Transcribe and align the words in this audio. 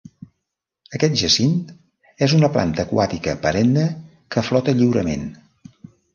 Aquest 0.99 1.19
jacint 1.21 1.59
és 2.29 2.33
una 2.39 2.49
planta 2.57 2.85
aquàtica 2.89 3.37
perenne 3.45 3.85
que 4.37 4.47
flota 4.51 4.77
lliurement. 4.81 5.31